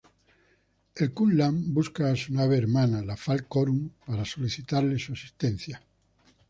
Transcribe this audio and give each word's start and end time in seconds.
El 0.95 1.13
Kuun-Lan 1.13 1.71
busca 1.75 2.09
a 2.09 2.15
su 2.15 2.33
nave 2.33 2.57
hermana, 2.57 3.03
la 3.03 3.15
Faal-Corum, 3.15 3.91
para 4.03 4.25
solicitarle 4.25 4.97
su 4.97 5.13
asistencia. 5.13 5.79